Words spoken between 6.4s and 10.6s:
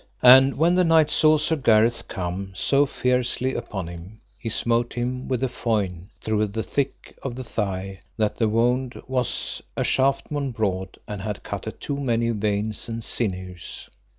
the thick of the thigh that the wound was a shaftmon